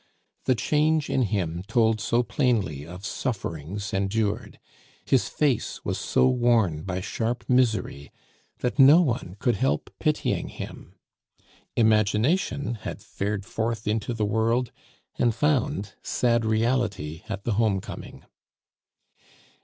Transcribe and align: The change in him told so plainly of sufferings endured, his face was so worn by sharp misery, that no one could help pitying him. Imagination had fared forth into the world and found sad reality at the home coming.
The 0.45 0.55
change 0.55 1.11
in 1.11 1.21
him 1.21 1.61
told 1.67 2.01
so 2.01 2.23
plainly 2.23 2.87
of 2.87 3.05
sufferings 3.05 3.93
endured, 3.93 4.59
his 5.05 5.29
face 5.29 5.85
was 5.85 5.99
so 5.99 6.27
worn 6.27 6.81
by 6.81 7.01
sharp 7.01 7.43
misery, 7.47 8.11
that 8.61 8.79
no 8.79 9.01
one 9.03 9.35
could 9.37 9.57
help 9.57 9.91
pitying 9.99 10.47
him. 10.47 10.95
Imagination 11.75 12.73
had 12.81 12.99
fared 13.03 13.45
forth 13.45 13.87
into 13.87 14.15
the 14.15 14.25
world 14.25 14.71
and 15.19 15.35
found 15.35 15.93
sad 16.01 16.45
reality 16.45 17.21
at 17.29 17.43
the 17.43 17.53
home 17.61 17.79
coming. 17.79 18.25